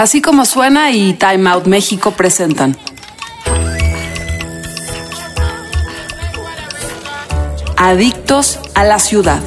[0.00, 2.74] Así como suena y Time Out México presentan.
[7.76, 9.42] Adictos a la ciudad.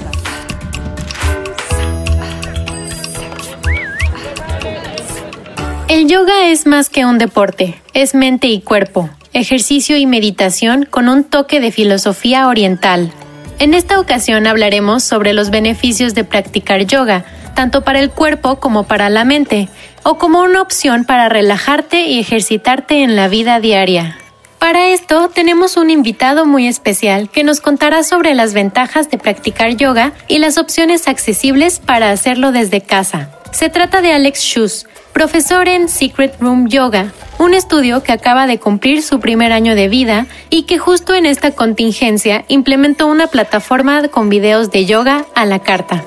[5.87, 11.09] El yoga es más que un deporte, es mente y cuerpo, ejercicio y meditación con
[11.09, 13.11] un toque de filosofía oriental.
[13.57, 17.25] En esta ocasión hablaremos sobre los beneficios de practicar yoga,
[17.55, 19.69] tanto para el cuerpo como para la mente,
[20.03, 24.17] o como una opción para relajarte y ejercitarte en la vida diaria.
[24.59, 29.75] Para esto tenemos un invitado muy especial que nos contará sobre las ventajas de practicar
[29.75, 33.29] yoga y las opciones accesibles para hacerlo desde casa.
[33.51, 38.57] Se trata de Alex Schuss, profesor en Secret Room Yoga, un estudio que acaba de
[38.57, 44.07] cumplir su primer año de vida y que justo en esta contingencia implementó una plataforma
[44.07, 46.05] con videos de yoga a la carta.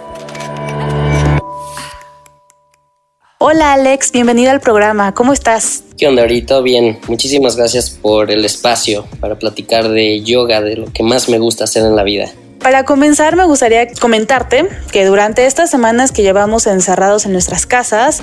[3.49, 5.85] Hola Alex, bienvenido al programa, ¿cómo estás?
[5.97, 6.59] ¿Qué onda ahorita?
[6.63, 11.39] Bien, muchísimas gracias por el espacio para platicar de yoga, de lo que más me
[11.39, 12.29] gusta hacer en la vida.
[12.59, 18.21] Para comenzar, me gustaría comentarte que durante estas semanas que llevamos encerrados en nuestras casas,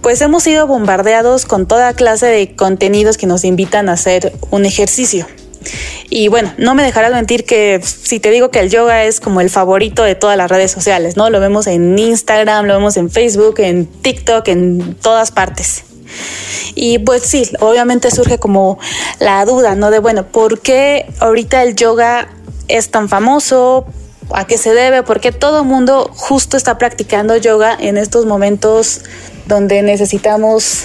[0.00, 4.64] pues hemos sido bombardeados con toda clase de contenidos que nos invitan a hacer un
[4.64, 5.26] ejercicio.
[6.14, 9.40] Y bueno, no me dejarás mentir que si te digo que el yoga es como
[9.40, 11.30] el favorito de todas las redes sociales, ¿no?
[11.30, 15.84] Lo vemos en Instagram, lo vemos en Facebook, en TikTok, en todas partes.
[16.74, 18.78] Y pues sí, obviamente surge como
[19.20, 19.90] la duda, ¿no?
[19.90, 22.28] De bueno, ¿por qué ahorita el yoga
[22.68, 23.86] es tan famoso?
[24.34, 25.02] ¿A qué se debe?
[25.02, 29.00] Porque todo el mundo justo está practicando yoga en estos momentos
[29.46, 30.84] donde necesitamos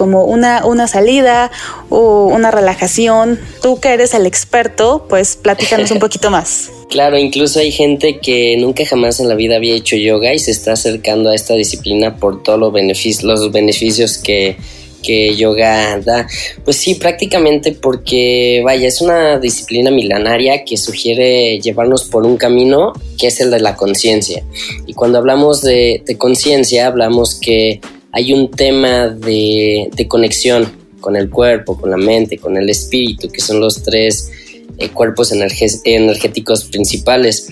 [0.00, 1.50] como una, una salida
[1.90, 3.38] o una relajación.
[3.60, 6.70] Tú que eres el experto, pues platícanos un poquito más.
[6.88, 10.52] Claro, incluso hay gente que nunca jamás en la vida había hecho yoga y se
[10.52, 14.56] está acercando a esta disciplina por todos los beneficios, los beneficios que,
[15.02, 16.26] que yoga da.
[16.64, 22.94] Pues sí, prácticamente porque, vaya, es una disciplina milenaria que sugiere llevarnos por un camino
[23.18, 24.42] que es el de la conciencia.
[24.86, 27.82] Y cuando hablamos de, de conciencia, hablamos que
[28.12, 33.40] hay un tema de, conexión con el cuerpo, con la mente, con el espíritu, que
[33.40, 34.30] son los tres
[34.78, 37.48] eh, cuerpos energéticos principales.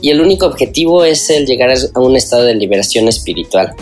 [0.00, 3.74] Y el único objetivo es el llegar a un estado de liberación espiritual.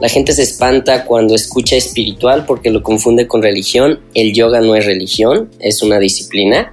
[0.00, 4.00] La gente se espanta cuando escucha espiritual porque lo confunde con religión.
[4.12, 6.70] El yoga no es religión, es una disciplina.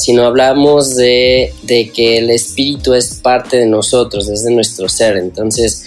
[0.00, 5.18] Sino hablamos de, de que el espíritu es parte de nosotros, es de nuestro ser.
[5.18, 5.84] Entonces,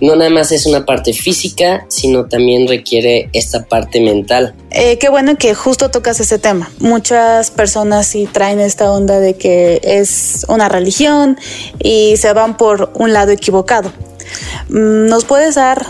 [0.00, 4.54] no nada más es una parte física, sino también requiere esta parte mental.
[4.70, 6.70] Eh, qué bueno que justo tocas ese tema.
[6.78, 11.38] Muchas personas sí traen esta onda de que es una religión
[11.82, 13.90] y se van por un lado equivocado.
[14.68, 15.86] Mm, ¿Nos puedes dar,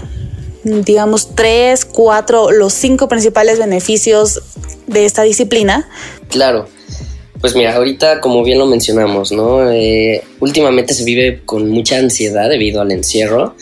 [0.63, 4.43] digamos, tres, cuatro, los cinco principales beneficios
[4.87, 5.89] de esta disciplina?
[6.29, 6.69] Claro.
[7.45, 9.31] Pues mira, ahorita como bien lo mencionamos.
[9.71, 13.55] Eh, últimamente se vive con mucha ansiedad debido al encierro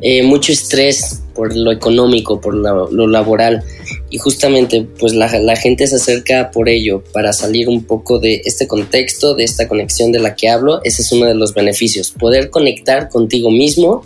[0.00, 3.64] eh, mucho estrés por lo económico, por lo, laboral
[4.08, 8.40] y justamente pues la, la, gente se acerca por ello para salir un poco de
[8.44, 12.12] este contexto, de esta conexión de la que hablo, ese es uno de los beneficios,
[12.12, 14.04] poder conectar contigo mismo,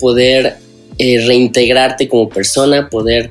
[0.00, 0.56] poder
[0.96, 3.30] eh, reintegrarte como persona, poder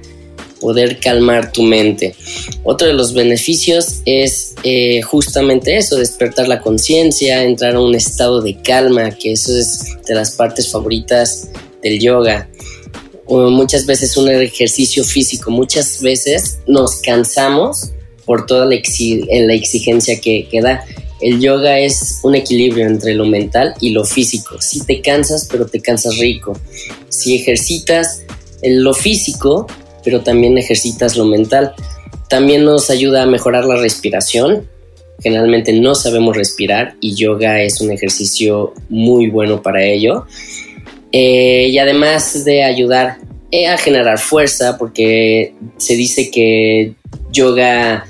[0.61, 2.15] poder calmar tu mente.
[2.63, 8.41] Otro de los beneficios es eh, justamente eso, despertar la conciencia, entrar a un estado
[8.41, 11.49] de calma, que eso es de las partes favoritas
[11.81, 12.47] del yoga,
[13.25, 17.91] o muchas veces un ejercicio físico, muchas veces nos cansamos
[18.25, 20.85] por toda la, exigencia que, que, da.
[21.21, 24.59] El yoga es un equilibrio entre lo mental y lo físico.
[24.59, 26.57] Si te cansas, pero te cansas rico.
[27.09, 28.23] Si ejercitas
[28.63, 29.67] lo físico,
[30.03, 31.73] pero también ejercitas lo mental.
[32.29, 34.67] También nos ayuda a mejorar la respiración.
[35.21, 40.25] Generalmente no sabemos respirar y yoga es un ejercicio muy bueno para ello.
[41.11, 43.17] Eh, y además de ayudar
[43.51, 46.93] eh, a generar fuerza, porque se dice que
[47.33, 48.05] yoga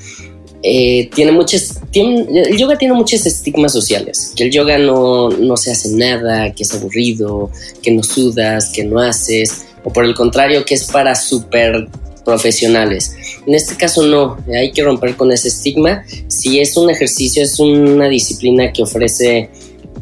[0.62, 5.72] eh, tiene muchas, el yoga tiene muchos estigmas sociales, que el yoga no, no se
[5.72, 7.50] hace nada, que es aburrido,
[7.82, 11.88] que no sudas, que no haces, o por el contrario, que es para super
[12.24, 13.16] profesionales.
[13.46, 16.04] En este caso no, hay que romper con ese estigma.
[16.28, 19.50] Si es un ejercicio, es una disciplina que ofrece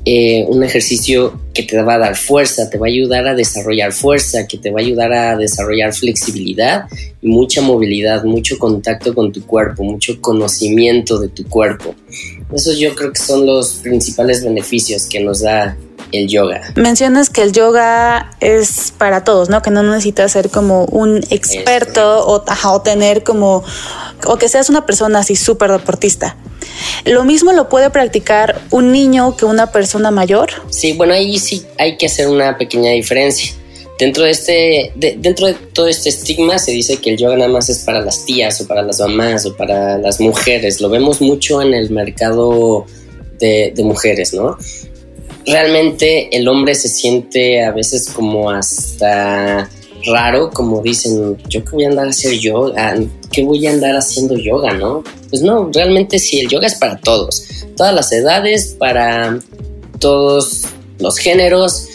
[0.06, 3.92] eh, un ejercicio que te va a dar fuerza, te va a ayudar a desarrollar
[3.92, 6.86] fuerza, que te va a ayudar a desarrollar flexibilidad
[7.22, 11.96] y mucha movilidad, mucho contacto con tu cuerpo, mucho conocimiento de tu cuerpo.
[12.54, 15.78] Esos yo creo que son los principales beneficios que nos da
[16.12, 16.62] el yoga.
[16.76, 19.62] Mencionas que el yoga es para todos, ¿no?
[19.62, 23.64] Que no necesitas ser como un experto o, o tener como,
[24.26, 26.36] o que seas una persona así súper deportista.
[27.06, 30.50] ¿Lo mismo lo puede practicar un niño que una persona mayor?
[30.70, 33.54] Sí, bueno, ahí sí hay que hacer una pequeña diferencia.
[33.98, 37.68] Dentro de, este, dentro de todo este estigma se dice que el yoga nada más
[37.70, 40.80] es para las tías o para las mamás o para las mujeres.
[40.80, 42.86] Lo vemos mucho en el mercado
[43.40, 44.58] de, de mujeres, ¿no?
[45.51, 49.69] Realmente el hombre se siente a veces como hasta
[50.06, 52.96] raro, como dicen, yo que voy a andar a hacer yoga,
[53.31, 55.04] que voy a andar haciendo yoga, ¿no?
[55.30, 57.44] Pues no, realmente sí, el yoga es para todos,
[57.75, 59.40] todas las edades, para
[60.00, 60.63] todos
[61.00, 61.88] los géneros,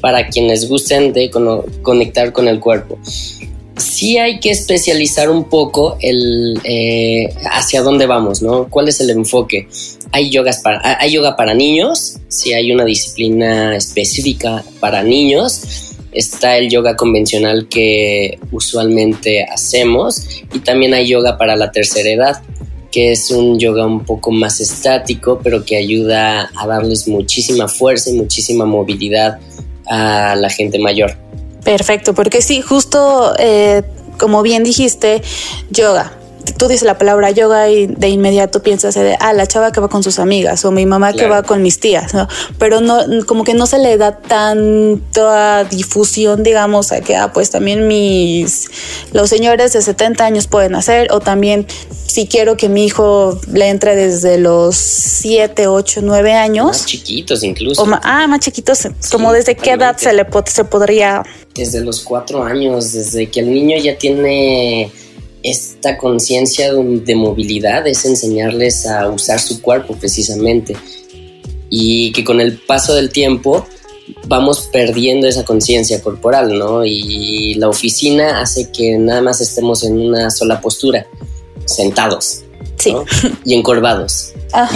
[0.00, 1.30] para quienes gusten de
[1.82, 2.98] conectar con el cuerpo.
[3.76, 8.68] Sí hay que especializar un poco el eh, hacia dónde vamos, ¿no?
[8.68, 9.68] ¿Cuál es el enfoque?
[10.12, 16.56] Hay, yogas para, hay yoga para niños, sí hay una disciplina específica para niños, está
[16.56, 20.24] el yoga convencional que usualmente hacemos
[20.54, 22.42] y también hay yoga para la tercera edad,
[22.92, 28.10] que es un yoga un poco más estático, pero que ayuda a darles muchísima fuerza
[28.10, 29.40] y muchísima movilidad
[29.86, 31.23] a la gente mayor.
[31.64, 33.82] Perfecto, porque sí, justo eh,
[34.18, 35.22] como bien dijiste,
[35.70, 36.12] yoga
[36.52, 39.88] tú dices la palabra yoga y de inmediato piensas de, ah, la chava que va
[39.88, 42.28] con sus amigas o mi mamá que va con mis tías, ¿no?
[42.58, 47.50] Pero no, como que no se le da tanta difusión, digamos, a que, ah, pues
[47.50, 48.70] también mis,
[49.12, 51.66] los señores de 70 años pueden hacer o también
[52.06, 56.66] si quiero que mi hijo le entre desde los 7, 8, 9 años.
[56.66, 57.84] Más chiquitos incluso.
[58.02, 61.22] ah, más chiquitos, como desde qué edad se le se podría...
[61.54, 64.92] Desde los 4 años, desde que el niño ya tiene
[65.44, 70.74] esta conciencia de movilidad es enseñarles a usar su cuerpo precisamente
[71.68, 73.66] y que con el paso del tiempo
[74.26, 76.84] vamos perdiendo esa conciencia corporal, ¿no?
[76.84, 81.06] Y la oficina hace que nada más estemos en una sola postura,
[81.66, 82.40] sentados.
[83.44, 84.32] Y encorvados.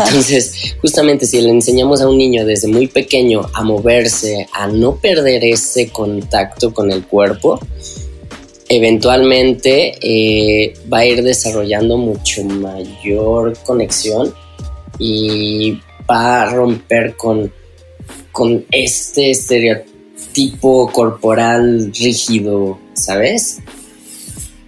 [0.07, 4.97] Entonces, justamente si le enseñamos a un niño desde muy pequeño a moverse, a no
[4.97, 7.61] perder ese contacto con el cuerpo,
[8.69, 14.35] eventualmente eh, va a ir desarrollando mucho mayor conexión
[14.99, 15.81] y
[16.11, 17.53] va a romper con,
[18.33, 23.61] con este estereotipo corporal rígido, ¿sabes?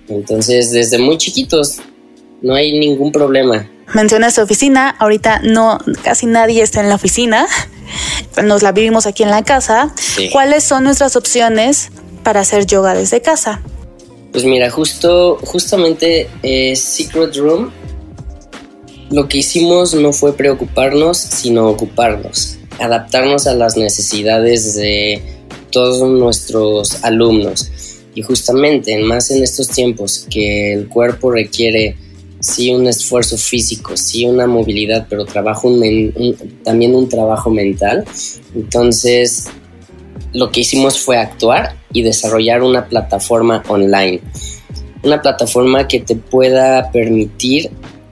[0.09, 1.81] Entonces, desde muy chiquitos,
[2.43, 3.69] no hay ningún problema.
[3.95, 7.47] Mencionas su oficina, ahorita no, casi nadie está en la oficina,
[8.43, 9.93] nos la vivimos aquí en la casa.
[10.33, 11.91] ¿Cuáles son nuestras opciones
[12.23, 13.61] para hacer yoga desde casa?
[14.33, 17.71] Pues mira, justo, justamente eh, Secret Room,
[19.11, 25.21] lo que hicimos no fue preocuparnos, sino ocuparnos, adaptarnos a las necesidades de
[25.73, 27.71] todos nuestros alumnos.
[28.15, 31.97] Y justamente, más en estos tiempos que el cuerpo requiere
[32.41, 35.71] sí un esfuerzo físico, sí una movilidad, pero trabajo
[36.65, 38.05] también un trabajo mental.
[38.55, 39.49] Entonces,
[40.33, 44.21] lo que hicimos fue actuar y desarrollar una plataforma online.
[45.03, 47.71] Una plataforma que te pueda permitir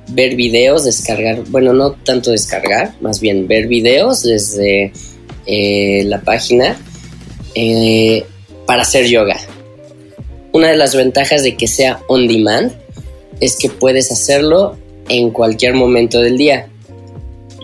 [0.09, 4.93] ver videos, descargar, bueno, no tanto descargar, más bien ver videos desde
[5.47, 6.77] eh, la página
[7.55, 8.25] eh,
[8.67, 9.37] para hacer yoga.
[10.53, 12.73] Una de las ventajas de que sea on demand
[13.41, 14.77] es que puedes hacerlo
[15.09, 16.69] en cualquier momento del día.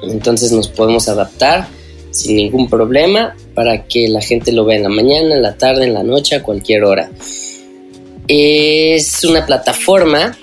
[0.03, 1.67] Entonces nos podemos adaptar
[2.11, 5.85] sin ningún problema para que la gente lo vea en la mañana, en la tarde,
[5.85, 7.11] en la noche, a cualquier hora.
[8.27, 10.37] Es una plataforma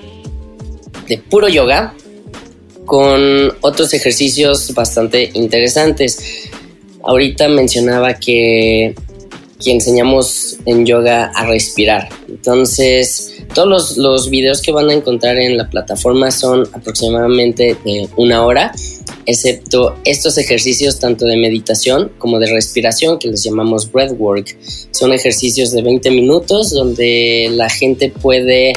[1.08, 1.94] de puro yoga
[2.86, 6.50] con otros ejercicios bastante interesantes.
[7.04, 8.96] Ahorita mencionaba que,
[9.64, 12.10] que enseñamos en yoga a respirar.
[12.28, 18.10] Entonces, todos los, los videos que van a encontrar en la plataforma son aproximadamente de
[18.18, 18.72] una hora
[19.26, 24.58] excepto estos ejercicios tanto de meditación como de respiración que les llamamos breathwork.
[24.92, 28.74] Son ejercicios de 20 minutos donde la gente puede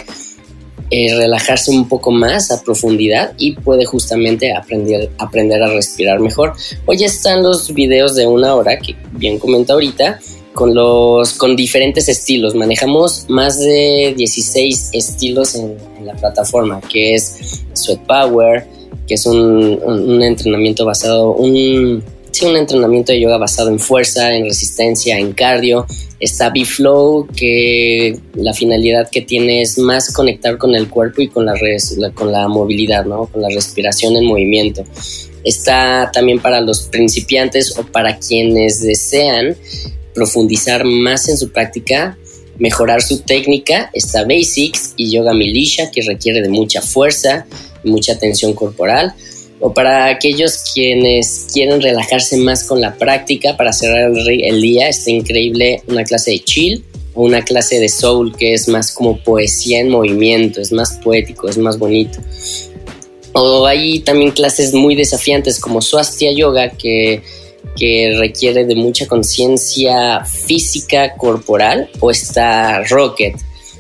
[0.91, 6.53] eh, relajarse un poco más a profundidad y puede justamente aprender, aprender a respirar mejor.
[6.87, 10.21] Hoy están los videos de una hora que bien comenta ahorita
[10.54, 12.54] con los con diferentes estilos.
[12.54, 18.66] Manejamos más de 16 estilos en, en la plataforma, que es Sweat Power,
[19.06, 24.44] que es un, entrenamiento basado, un, sí, un entrenamiento de yoga basado en fuerza, en
[24.44, 25.87] resistencia, en cardio.
[26.20, 31.44] Está B-Flow, que la finalidad que tiene es más conectar con el cuerpo y con
[31.44, 31.54] la,
[32.14, 33.26] con la movilidad, ¿no?
[33.26, 34.84] con la respiración en movimiento.
[35.42, 39.56] Está también para los principiantes o para quienes desean
[40.14, 42.16] profundizar más en su práctica,
[42.59, 43.90] mejorar su técnica.
[43.92, 47.47] Está Basics y Yoga Militia, que requiere de mucha fuerza,
[47.83, 49.14] mucha tensión corporal.
[49.61, 55.11] O para aquellos quienes quieren relajarse más con la práctica para cerrar el, día, está
[55.11, 59.80] increíble una clase de chill o una clase de soul que es más como poesía
[59.80, 62.18] en movimiento, es más poético, es más bonito.
[63.33, 67.23] O hay también clases muy desafiantes como Swastika Yoga, que,
[67.76, 73.37] que requiere de mucha conciencia física corporal, o está Rocket.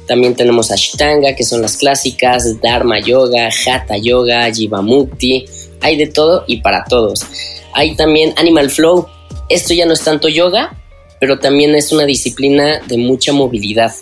[0.06, 5.46] También tenemos Ashtanga, que son las clásicas, Dharma Yoga, Hatha Yoga, Jivamukti.
[5.80, 7.24] Hay de todo y para todos.
[7.72, 9.06] Hay también Animal Flow.
[9.48, 10.76] Esto ya no es tanto yoga,
[11.20, 13.92] pero también es una disciplina de mucha movilidad.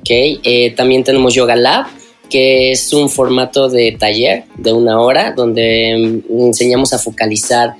[0.00, 0.40] Okay.
[0.42, 1.86] Eh, también tenemos Yoga Lab,
[2.28, 7.74] que es un formato de taller de una hora donde mm, enseñamos a focalizar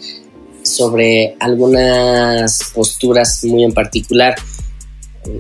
[0.62, 4.35] sobre algunas posturas muy en particular.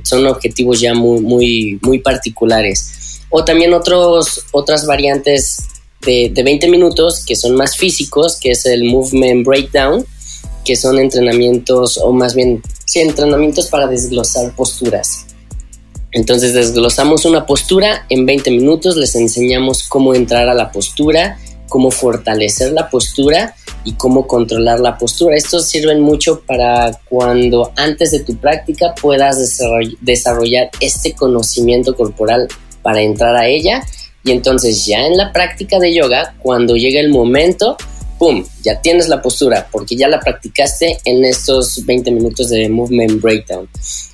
[0.02, 3.20] Son objetivos ya muy, muy, muy particulares.
[3.30, 5.58] O también otros, otras variantes
[6.02, 10.04] de, de 20 minutos que son más físicos, que es el Movement Breakdown,
[10.64, 15.26] que son entrenamientos, o más bien, sí, entrenamientos para desglosar posturas.
[16.12, 21.90] Entonces desglosamos una postura en 20 minutos, les enseñamos cómo entrar a la postura, cómo
[21.90, 25.36] fortalecer la postura y cómo controlar la postura.
[25.36, 29.38] Estos sirven mucho para cuando antes de tu práctica puedas
[30.00, 32.48] desarrollar este conocimiento corporal
[32.82, 33.82] para entrar a ella
[34.22, 37.76] y entonces ya en la práctica de yoga, cuando llega el momento,
[38.18, 38.44] ¡pum!
[38.62, 43.68] Ya tienes la postura porque ya la practicaste en estos 20 minutos de movement breakdown.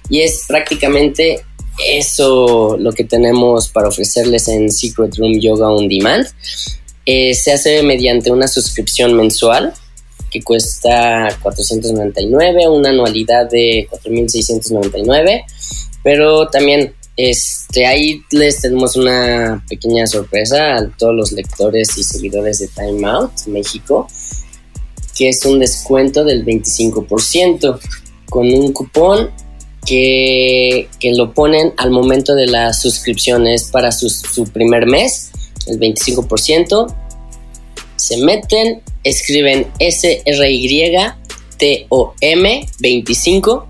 [0.08, 1.40] Y es prácticamente
[1.88, 6.26] eso lo que tenemos para ofrecerles en Secret Room Yoga On Demand.
[7.06, 9.72] Eh, se hace mediante una suscripción mensual
[10.28, 15.44] que cuesta 499, una anualidad de 4.699,
[16.02, 22.58] pero también este, ahí les tenemos una pequeña sorpresa a todos los lectores y seguidores
[22.58, 24.08] de Time Out México,
[25.16, 27.78] que es un descuento del 25%
[28.28, 29.30] con un cupón
[29.86, 35.30] que, lo ponen al momento de la suscripción, es para su, su primer mes,
[35.66, 36.94] el 25%.
[37.96, 40.26] Se meten, escriben S-R-Y-T-O-M
[42.78, 43.68] 25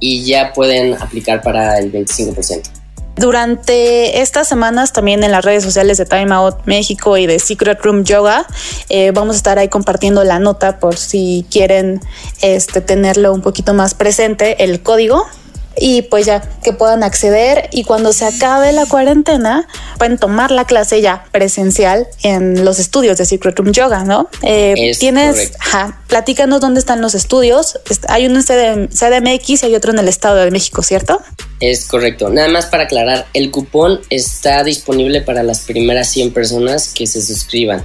[0.00, 2.76] y ya pueden aplicar para el 25%.
[3.16, 7.80] Durante estas semanas también en las redes sociales de Time Out México y de Secret
[7.80, 8.46] Room Yoga
[8.90, 12.00] eh, vamos a estar ahí compartiendo la nota por si quieren
[12.42, 15.24] este, tenerlo un poquito más presente, el código
[15.78, 19.68] y pues ya que puedan acceder y cuando se acabe la cuarentena
[19.98, 24.28] pueden tomar la clase ya presencial en los estudios de Secret Room Yoga, ¿no?
[24.42, 27.78] Eh, tienes, ajá, platícanos dónde están los estudios.
[28.08, 31.20] Hay uno en CDMX y hay otro en el Estado de México, ¿cierto?
[31.60, 32.28] Es correcto.
[32.30, 37.22] Nada más para aclarar, el cupón está disponible para las primeras 100 personas que se
[37.22, 37.84] suscriban,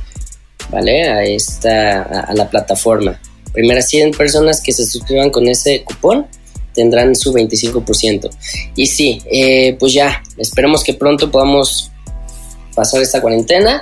[0.70, 1.10] ¿vale?
[1.10, 3.20] A esta, a la plataforma.
[3.54, 6.28] Primeras 100 personas que se suscriban con ese cupón
[6.74, 8.30] tendrán su 25%.
[8.76, 11.92] Y sí, eh, pues ya, esperemos que pronto podamos
[12.76, 13.82] pasar esta cuarentena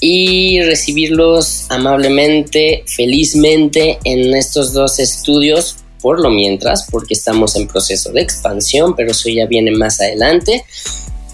[0.00, 8.12] y recibirlos amablemente, felizmente en estos dos estudios por lo mientras, porque estamos en proceso
[8.12, 10.64] de expansión, pero eso ya viene más adelante.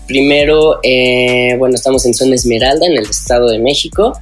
[0.07, 4.19] Primero, eh, bueno, estamos en Zona Esmeralda, en el Estado de México,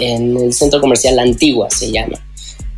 [0.00, 2.25] en el Centro Comercial Antigua se llama.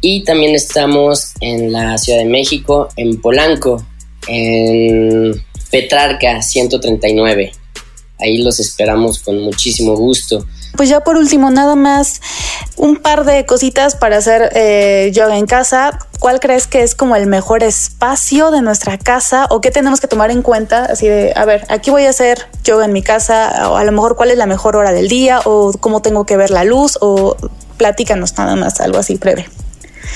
[0.00, 3.84] Y también estamos en la Ciudad de México, en Polanco,
[4.28, 5.32] en
[5.70, 7.52] Petrarca 139.
[8.20, 10.44] Ahí los esperamos con muchísimo gusto.
[10.76, 12.20] Pues ya por último, nada más
[12.76, 15.98] un par de cositas para hacer eh, yoga en casa.
[16.20, 20.08] ¿Cuál crees que es como el mejor espacio de nuestra casa o qué tenemos que
[20.08, 20.84] tomar en cuenta?
[20.84, 23.92] Así de, a ver, aquí voy a hacer yoga en mi casa o a lo
[23.92, 26.98] mejor cuál es la mejor hora del día o cómo tengo que ver la luz
[27.00, 27.36] o
[27.76, 29.46] platícanos nada más, algo así breve.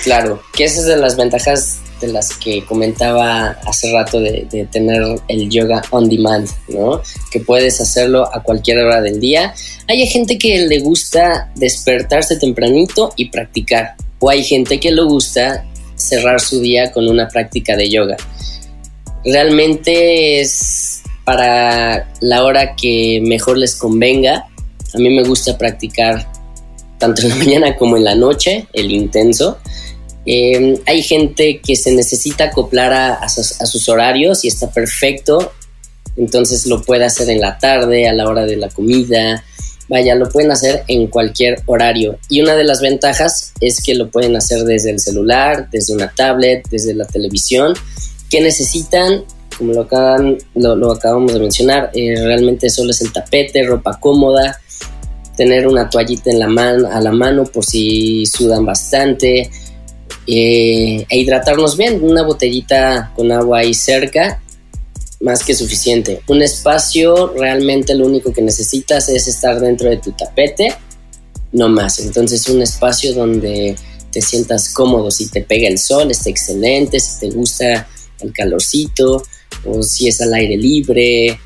[0.04, 5.02] Claro, que esa es de las ventajas de las que comentaba hace rato de, tener
[5.28, 7.00] el yoga on demand, ¿no?
[7.30, 9.54] Que puedes hacerlo a cualquier hora del día.
[9.88, 15.64] Hay gente que le gusta despertarse tempranito y practicar, o hay gente que le gusta
[15.94, 18.16] cerrar su día con una práctica de yoga.
[19.25, 24.49] Realmente es para la hora que mejor les convenga.
[24.94, 26.31] A mí me gusta practicar
[27.02, 29.59] tanto en la mañana como en la noche, el intenso.
[30.25, 35.52] Em, hay gente que se necesita acoplar a, sus, horarios y está perfecto,
[36.16, 39.44] entonces lo puede hacer en la tarde, a la hora de la comida,
[39.88, 42.16] Vaya, lo pueden hacer en cualquier horario.
[42.30, 46.11] Y una de las ventajas es que lo pueden hacer desde el celular, desde una
[46.14, 47.75] tablet, desde la televisión.
[48.30, 49.25] que necesitan?
[49.59, 50.38] Como lo, acaban,
[50.97, 54.62] acabamos de mencionar, eh, realmente solo es el tapete, ropa cómoda,
[55.36, 59.50] tener una toallita en la mano, a la mano por si sudan bastante,
[60.26, 64.40] eh, e hidratarnos bien, una botellita con agua ahí cerca
[65.22, 66.20] más que suficiente.
[66.28, 70.74] Un espacio realmente lo único que necesitas es estar dentro de tu tapete,
[71.52, 72.00] no más.
[72.00, 73.76] Entonces un espacio donde
[74.10, 77.88] te sientas cómodo, si te pega el sol está excelente, si te gusta
[78.20, 79.22] el calorcito
[79.64, 81.38] o si es al aire libre,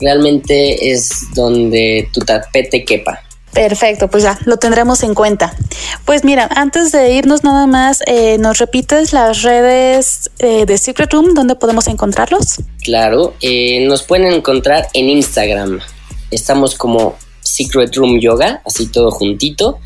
[0.00, 3.22] realmente es donde tu tapete quepa.
[3.58, 5.52] Perfecto, pues ya lo tendremos en cuenta.
[6.04, 11.12] Pues mira, antes de irnos nada más, eh, ¿nos repites las redes eh, de Secret
[11.12, 12.60] Room donde podemos encontrarlos?
[12.84, 15.80] Claro, eh, nos pueden encontrar en Instagram.
[16.30, 19.80] Estamos como Secret Room Yoga, así todo juntito.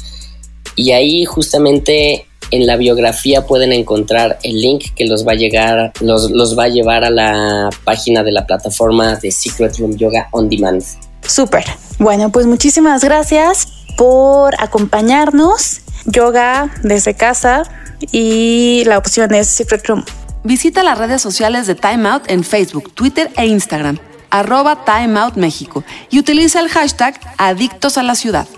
[0.76, 5.95] Y ahí justamente en la biografía pueden encontrar el link que los va a llegar,
[6.02, 10.29] los, los va a llevar a la página de la plataforma de Secret Room Yoga
[10.33, 10.85] On Demand.
[11.26, 11.64] Súper.
[11.99, 15.81] Bueno, pues muchísimas gracias por acompañarnos.
[16.05, 17.62] Yoga desde casa
[18.11, 20.05] y la opción es Secret Room.
[20.45, 23.99] Visita las redes sociales de Time Out en Facebook, Twitter e Instagram,
[24.31, 28.49] arroba Time Out México y utiliza el hashtag Adictos a la Ciudad.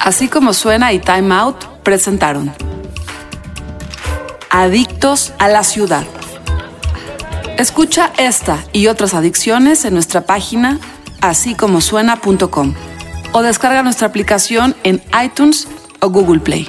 [0.00, 2.52] Así como suena y Time Out presentaron
[4.50, 6.04] Adictos a la Ciudad.
[7.62, 10.80] Escucha esta y otras adicciones en nuestra página
[11.20, 12.74] así como suena.com
[13.30, 15.68] o descarga nuestra aplicación en iTunes
[16.00, 16.68] o Google Play.